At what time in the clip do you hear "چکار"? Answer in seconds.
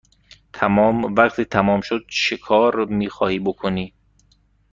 2.07-2.85